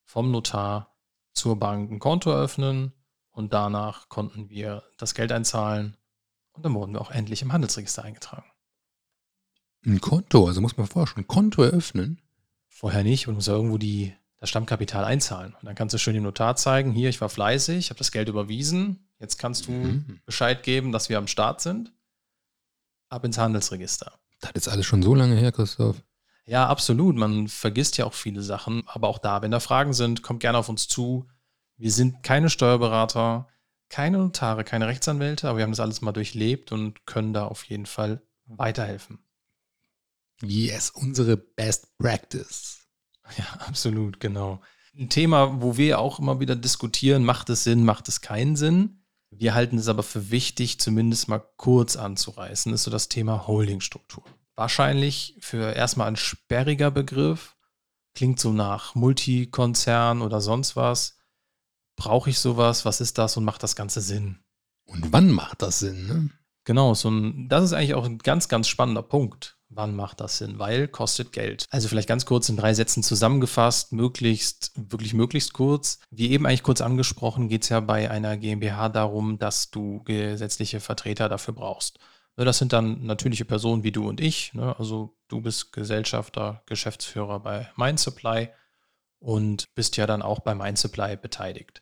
[0.03, 0.93] vom Notar
[1.31, 2.91] zur Bank ein Konto eröffnen
[3.31, 5.95] und danach konnten wir das Geld einzahlen
[6.53, 8.49] und dann wurden wir auch endlich im Handelsregister eingetragen.
[9.85, 12.21] Ein Konto, also muss man vorstellen, ein Konto eröffnen?
[12.67, 15.55] Vorher nicht und muss ja irgendwo die, das Stammkapital einzahlen.
[15.59, 18.29] Und dann kannst du schön dem Notar zeigen, hier, ich war fleißig, habe das Geld
[18.29, 20.19] überwiesen, Jetzt kannst du mhm.
[20.25, 21.93] Bescheid geben, dass wir am Start sind.
[23.07, 24.13] Ab ins Handelsregister.
[24.41, 26.01] Das ist alles schon so lange her, Christoph.
[26.45, 27.15] Ja, absolut.
[27.15, 28.81] Man vergisst ja auch viele Sachen.
[28.87, 31.27] Aber auch da, wenn da Fragen sind, kommt gerne auf uns zu.
[31.77, 33.47] Wir sind keine Steuerberater,
[33.91, 37.65] keine Notare, keine Rechtsanwälte, aber wir haben das alles mal durchlebt und können da auf
[37.65, 39.19] jeden Fall weiterhelfen.
[40.41, 42.77] Yes, unsere Best Practice.
[43.37, 44.59] Ja, absolut, genau.
[44.93, 49.05] Ein Thema, wo wir auch immer wieder diskutieren, macht es Sinn, macht es keinen Sinn?
[49.29, 54.25] Wir halten es aber für wichtig, zumindest mal kurz anzureißen, ist so das Thema Holdingstruktur.
[54.55, 57.55] Wahrscheinlich für erstmal ein sperriger Begriff,
[58.13, 61.20] klingt so nach Multikonzern oder sonst was.
[62.01, 62.83] Brauche ich sowas?
[62.83, 64.39] Was ist das und macht das Ganze Sinn?
[64.87, 66.07] Und wann macht das Sinn?
[66.07, 66.29] Ne?
[66.63, 69.59] Genau, so ein, das ist eigentlich auch ein ganz, ganz spannender Punkt.
[69.69, 70.57] Wann macht das Sinn?
[70.57, 71.67] Weil kostet Geld.
[71.69, 75.99] Also vielleicht ganz kurz in drei Sätzen zusammengefasst, möglichst, wirklich möglichst kurz.
[76.09, 80.79] Wie eben eigentlich kurz angesprochen, geht es ja bei einer GmbH darum, dass du gesetzliche
[80.79, 81.99] Vertreter dafür brauchst.
[82.35, 84.55] Ne, das sind dann natürliche Personen wie du und ich.
[84.55, 84.75] Ne?
[84.79, 88.49] Also du bist Gesellschafter, Geschäftsführer bei MindSupply
[89.19, 91.80] und bist ja dann auch bei MindSupply beteiligt.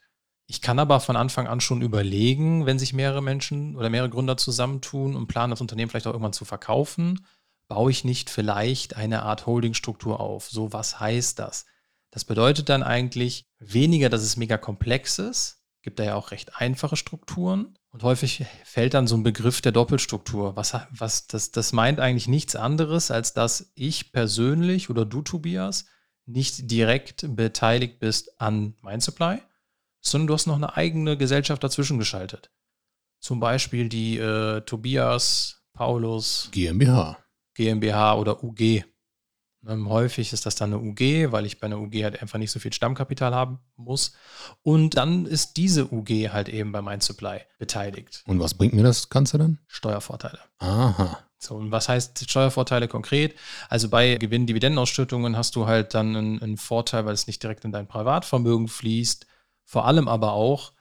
[0.52, 4.36] Ich kann aber von Anfang an schon überlegen, wenn sich mehrere Menschen oder mehrere Gründer
[4.36, 7.24] zusammentun und planen, das Unternehmen vielleicht auch irgendwann zu verkaufen,
[7.68, 10.50] baue ich nicht vielleicht eine Art Holdingstruktur auf?
[10.50, 11.68] So, was heißt das?
[12.10, 16.56] Das bedeutet dann eigentlich weniger, dass es mega komplex ist, gibt da ja auch recht
[16.56, 20.56] einfache Strukturen und häufig fällt dann so ein Begriff der Doppelstruktur.
[20.56, 25.86] Was, was, das, das meint eigentlich nichts anderes, als dass ich persönlich oder du, Tobias,
[26.26, 29.44] nicht direkt beteiligt bist an MindSupply,
[30.02, 32.52] sondern du hast noch eine eigene Gesellschaft dazwischen geschaltet.
[33.20, 37.18] Zum Beispiel die äh, Tobias Paulus GmbH.
[37.54, 38.84] GmbH oder UG.
[39.68, 42.52] Ähm, häufig ist das dann eine UG, weil ich bei einer UG halt einfach nicht
[42.52, 44.14] so viel Stammkapital haben muss.
[44.62, 48.24] Und dann ist diese UG halt eben bei Mind Supply beteiligt.
[48.26, 49.60] Und was bringt mir das Ganze dann?
[49.68, 50.40] Steuervorteile.
[50.60, 51.20] Aha.
[51.38, 53.36] So, und was heißt Steuervorteile konkret?
[53.70, 57.72] Also bei Gewinn-Dividendenausschüttungen hast du halt dann einen, einen Vorteil, weil es nicht direkt in
[57.72, 59.26] dein Privatvermögen fließt.
[59.70, 60.74] Vor allem aber auch,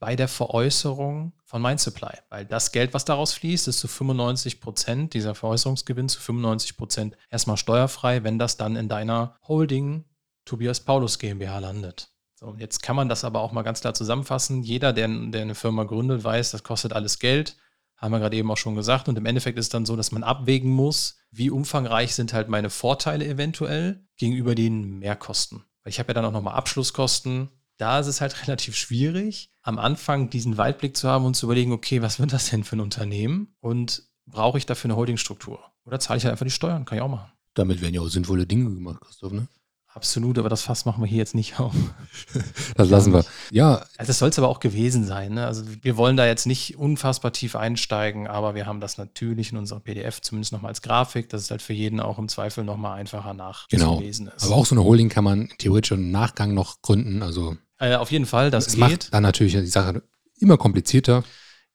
[0.00, 4.60] bei der Veräußerung von Mind Supply, weil das Geld, was daraus fließt, ist zu 95
[4.60, 10.06] Prozent, dieser Veräußerungsgewinn zu 95 Prozent erstmal steuerfrei, wenn das dann in deiner Holding
[10.44, 12.10] Tobias Paulus GmbH landet.
[12.34, 14.64] So, jetzt kann man das aber auch mal ganz klar zusammenfassen.
[14.64, 17.56] Jeder, der, der eine Firma gründet, weiß, das kostet alles Geld.
[17.96, 19.08] Haben wir gerade eben auch schon gesagt.
[19.08, 22.48] Und im Endeffekt ist es dann so, dass man abwägen muss, wie umfangreich sind halt
[22.48, 25.62] meine Vorteile eventuell gegenüber den Mehrkosten.
[25.84, 27.50] Weil ich habe ja dann auch nochmal Abschlusskosten.
[27.82, 31.72] Da ist es halt relativ schwierig, am Anfang diesen Weitblick zu haben und zu überlegen,
[31.72, 33.56] okay, was wird das denn für ein Unternehmen?
[33.60, 35.58] Und brauche ich dafür eine Holdingstruktur?
[35.84, 36.84] Oder zahle ich halt einfach die Steuern?
[36.84, 37.32] Kann ich auch machen.
[37.54, 39.48] Damit werden ja auch sinnvolle Dinge gemacht, Christoph, ne?
[39.94, 41.74] Absolut, aber das Fass machen wir hier jetzt nicht auf.
[42.76, 43.24] das lassen wir.
[43.50, 43.84] Ja.
[43.98, 45.34] Also das soll es aber auch gewesen sein.
[45.34, 45.44] Ne?
[45.44, 49.58] Also wir wollen da jetzt nicht unfassbar tief einsteigen, aber wir haben das natürlich in
[49.58, 52.98] unserer PDF zumindest nochmal als Grafik, dass es halt für jeden auch im Zweifel nochmal
[52.98, 54.36] einfacher nachzulesen genau.
[54.36, 54.44] ist.
[54.46, 57.22] Aber auch so eine Holding kann man theoretisch im Nachgang noch gründen.
[57.22, 58.80] Also äh, auf jeden Fall, das es geht.
[58.80, 60.02] macht dann natürlich die Sache
[60.38, 61.24] immer komplizierter.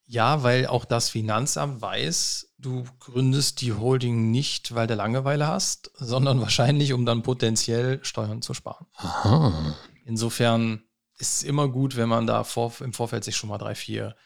[0.06, 5.90] Ja, weil auch das Finanzamt weiß, du gründest die Holding nicht, weil du Langeweile hast,
[5.94, 8.86] sondern wahrscheinlich, um dann potenziell Steuern zu sparen.
[8.96, 9.76] Aha.
[10.06, 10.82] Insofern
[11.18, 14.16] ist es immer gut, wenn man da vor, im Vorfeld sich schon mal drei, vier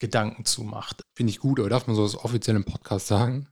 [0.00, 1.04] Gedanken zu macht.
[1.14, 3.48] Finde ich gut, aber darf man so das offiziell im Podcast sagen?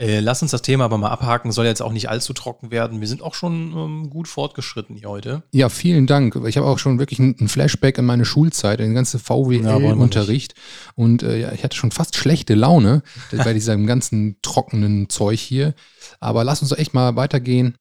[0.00, 3.02] Äh, lass uns das Thema aber mal abhaken, soll jetzt auch nicht allzu trocken werden.
[3.02, 5.42] Wir sind auch schon ähm, gut fortgeschritten hier heute.
[5.52, 6.34] Ja, vielen Dank.
[6.46, 10.54] Ich habe auch schon wirklich ein Flashback in meine Schulzeit, in den ganzen VWL-Unterricht.
[10.56, 13.02] Ja, und äh, ja, ich hatte schon fast schlechte Laune
[13.44, 15.74] bei diesem ganzen trockenen Zeug hier.
[16.18, 17.76] Aber lass uns doch echt mal weitergehen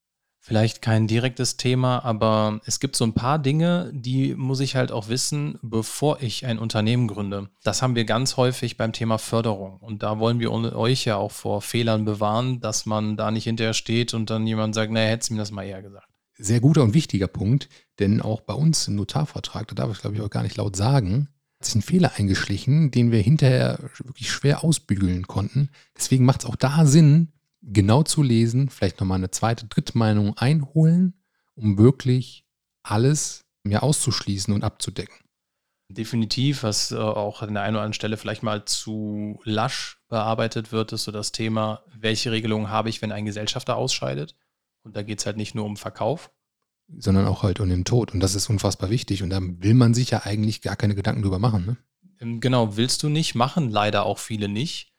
[0.50, 4.92] vielleicht kein direktes Thema, aber es gibt so ein paar Dinge, die muss ich halt
[4.92, 7.50] auch wissen, bevor ich ein Unternehmen gründe.
[7.62, 9.78] Das haben wir ganz häufig beim Thema Förderung.
[9.78, 13.76] Und da wollen wir euch ja auch vor Fehlern bewahren, dass man da nicht hinterher
[13.76, 16.08] steht und dann jemand sagt, naja, hättest du mir das mal eher gesagt.
[16.40, 20.16] Sehr guter und wichtiger Punkt, denn auch bei uns im Notarvertrag, da darf ich glaube
[20.16, 21.28] ich auch gar nicht laut sagen,
[21.60, 25.70] hat sich ein Fehler eingeschlichen, den wir hinterher wirklich schwer ausbügeln konnten.
[25.96, 30.38] Deswegen macht es auch da Sinn, genau zu lesen, vielleicht nochmal eine zweite, dritte Meinung
[30.38, 31.14] einholen,
[31.56, 32.46] um wirklich
[32.84, 35.18] alles mehr auszuschließen und abzudecken.
[35.92, 40.72] Definitiv, was äh, auch an der einen oder anderen Stelle vielleicht mal zu lasch bearbeitet
[40.72, 44.36] wird, ist so das Thema, welche Regelungen habe ich, wenn ein Gesellschafter ausscheidet?
[44.84, 46.32] Und da geht es halt nicht nur um Verkauf.
[46.96, 48.14] Sondern auch halt um den Tod.
[48.14, 49.24] Und das ist unfassbar wichtig.
[49.24, 51.66] Und da will man sich ja eigentlich gar keine Gedanken drüber machen.
[51.66, 51.78] Ne?
[52.20, 54.94] Ähm, genau, willst du nicht, machen leider auch viele nicht.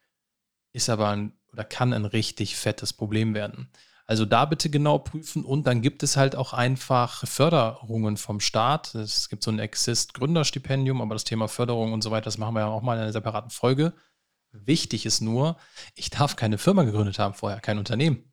[0.73, 3.71] Ist aber ein oder kann ein richtig fettes Problem werden.
[4.11, 8.93] Also da bitte genau prüfen und dann gibt es halt auch einfach Förderungen vom Staat.
[8.97, 12.63] Es gibt so ein Exist-Gründerstipendium, aber das Thema Förderung und so weiter, das machen wir
[12.63, 13.93] ja auch mal in einer separaten Folge.
[14.51, 15.57] Wichtig ist nur,
[15.95, 18.33] ich darf keine Firma gegründet haben vorher, kein Unternehmen.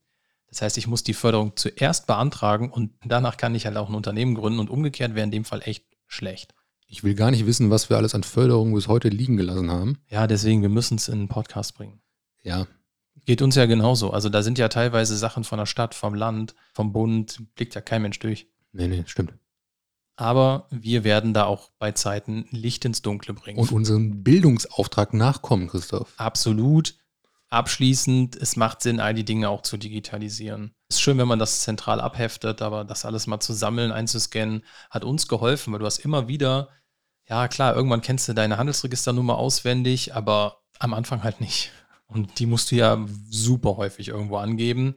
[0.50, 3.96] Das heißt, ich muss die Förderung zuerst beantragen und danach kann ich halt auch ein
[3.96, 6.56] Unternehmen gründen und umgekehrt wäre in dem Fall echt schlecht.
[6.88, 10.00] Ich will gar nicht wissen, was wir alles an Förderung bis heute liegen gelassen haben.
[10.08, 12.02] Ja, deswegen, wir müssen es in einen Podcast bringen.
[12.42, 12.66] Ja,
[13.28, 14.12] Geht uns ja genauso.
[14.12, 17.82] Also da sind ja teilweise Sachen von der Stadt, vom Land, vom Bund, blickt ja
[17.82, 18.48] kein Mensch durch.
[18.72, 19.34] Nee, nee, stimmt.
[20.16, 23.60] Aber wir werden da auch bei Zeiten Licht ins Dunkle bringen.
[23.60, 26.14] Und unserem Bildungsauftrag nachkommen, Christoph.
[26.16, 26.96] Absolut.
[27.50, 30.74] Abschließend, es macht Sinn, all die Dinge auch zu digitalisieren.
[30.88, 34.64] Es ist schön, wenn man das zentral abheftet, aber das alles mal zu sammeln, einzuscannen,
[34.90, 36.70] hat uns geholfen, weil du hast immer wieder,
[37.28, 41.74] ja klar, irgendwann kennst du deine Handelsregisternummer auswendig, aber am Anfang halt nicht.
[42.08, 44.96] Und die musst du ja super häufig irgendwo angeben.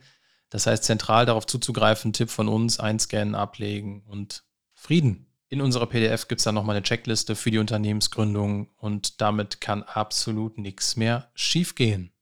[0.48, 4.44] Das heißt, zentral darauf zuzugreifen, Tipp von uns, einscannen, ablegen und
[4.74, 5.26] Frieden.
[5.48, 9.82] In unserer PDF gibt es dann nochmal eine Checkliste für die Unternehmensgründung und damit kann
[9.82, 12.12] absolut nichts mehr schiefgehen.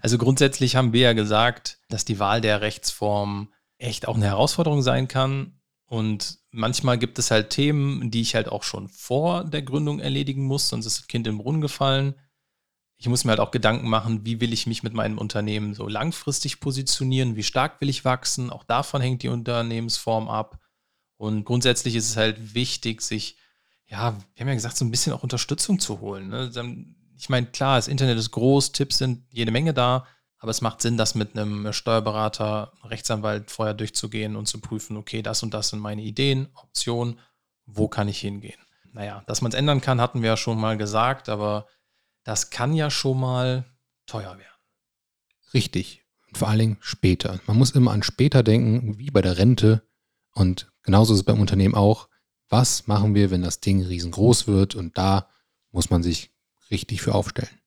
[0.00, 4.82] Also grundsätzlich haben wir ja gesagt, dass die Wahl der Rechtsform echt auch eine Herausforderung
[4.82, 5.60] sein kann.
[5.84, 10.44] Und manchmal gibt es halt Themen, die ich halt auch schon vor der Gründung erledigen
[10.44, 12.14] muss, sonst ist das Kind im Brunnen gefallen
[13.00, 15.88] ich muss mir halt auch Gedanken machen, wie will ich mich mit meinem Unternehmen so
[15.88, 18.50] langfristig positionieren, wie stark will ich wachsen.
[18.50, 20.58] Auch davon hängt die Unternehmensform ab.
[21.16, 23.38] Und grundsätzlich ist es halt wichtig, sich,
[23.86, 26.28] ja, wir haben ja gesagt, so ein bisschen auch Unterstützung zu holen.
[26.28, 26.84] Ne?
[27.16, 30.82] Ich meine, klar, das Internet ist groß, Tipps sind jede Menge da, aber es macht
[30.82, 35.70] Sinn, das mit einem Steuerberater, Rechtsanwalt vorher durchzugehen und zu prüfen, okay, das und das
[35.70, 37.18] sind meine Ideen, Optionen,
[37.64, 38.60] wo kann ich hingehen?
[38.92, 41.66] Naja, dass man es ändern kann, hatten wir ja schon mal gesagt, aber
[42.24, 43.64] das kann ja schon mal
[44.06, 44.46] teuer werden.
[45.54, 46.04] Richtig.
[46.28, 47.40] Und vor allen Dingen später.
[47.46, 49.82] Man muss immer an später denken, wie bei der Rente.
[50.32, 52.08] Und genauso ist es beim Unternehmen auch.
[52.48, 54.74] Was machen wir, wenn das Ding riesengroß wird?
[54.74, 55.28] Und da
[55.70, 56.32] muss man sich
[56.70, 57.60] richtig für aufstellen.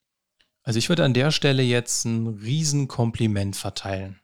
[0.64, 4.20] Also ich würde an der Stelle jetzt ein Riesenkompliment verteilen.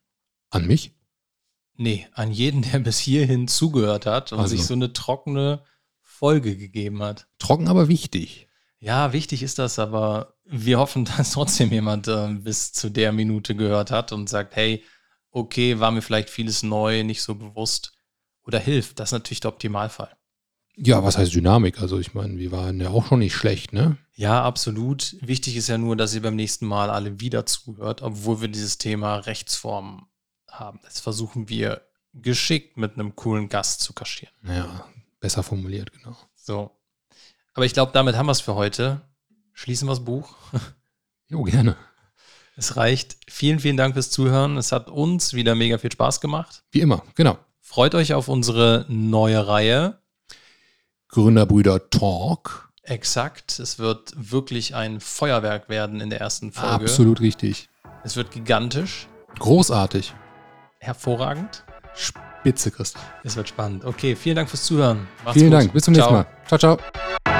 [0.49, 0.93] An mich?
[1.75, 4.55] Nee, an jeden, der bis hierhin zugehört hat und also.
[4.55, 5.63] sich so eine trockene
[6.01, 7.27] Folge gegeben hat.
[7.39, 8.48] Trocken, aber wichtig.
[8.79, 13.55] Ja, wichtig ist das, aber wir hoffen, dass trotzdem jemand äh, bis zu der Minute
[13.55, 14.83] gehört hat und sagt, hey,
[15.31, 17.93] okay, war mir vielleicht vieles neu, nicht so bewusst
[18.43, 18.99] oder hilft.
[18.99, 20.15] Das ist natürlich der Optimalfall.
[20.75, 21.81] Ja, was heißt Dynamik?
[21.81, 23.97] Also ich meine, wir waren ja auch schon nicht schlecht, ne?
[24.15, 25.17] Ja, absolut.
[25.19, 28.77] Wichtig ist ja nur, dass ihr beim nächsten Mal alle wieder zuhört, obwohl wir dieses
[28.77, 30.07] Thema Rechtsform
[30.49, 30.79] haben.
[30.83, 31.81] Das versuchen wir
[32.13, 34.33] geschickt mit einem coolen Gast zu kaschieren.
[34.47, 34.85] Ja,
[35.19, 36.15] besser formuliert, genau.
[36.35, 36.71] So.
[37.59, 39.01] Aber ich glaube, damit haben wir es für heute.
[39.51, 40.33] Schließen wir das Buch.
[41.27, 41.75] Jo, gerne.
[42.55, 43.17] Es reicht.
[43.27, 44.55] Vielen, vielen Dank fürs Zuhören.
[44.55, 46.63] Es hat uns wieder mega viel Spaß gemacht.
[46.71, 47.37] Wie immer, genau.
[47.59, 49.99] Freut euch auf unsere neue Reihe.
[51.09, 52.71] Gründerbrüder Talk.
[52.83, 53.59] Exakt.
[53.59, 56.85] Es wird wirklich ein Feuerwerk werden in der ersten Folge.
[56.85, 57.67] Absolut richtig.
[58.05, 59.09] Es wird gigantisch.
[59.37, 60.13] Großartig.
[60.79, 61.65] Hervorragend.
[61.93, 63.03] Spitze, Christoph.
[63.25, 63.83] Es wird spannend.
[63.83, 65.09] Okay, vielen Dank fürs Zuhören.
[65.25, 65.59] Macht's vielen gut.
[65.59, 65.73] Dank.
[65.73, 66.09] Bis zum ciao.
[66.09, 66.47] nächsten Mal.
[66.47, 67.38] Ciao, ciao.